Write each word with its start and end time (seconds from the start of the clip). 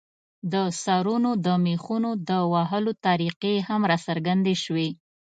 د 0.53 0.55
سرونو 0.83 1.31
د 1.45 1.47
مېخونو 1.65 2.11
د 2.29 2.31
وهلو 2.53 2.91
طریقې 3.05 3.55
هم 3.67 3.81
راڅرګندې 3.91 4.55
شوې. 4.63 4.89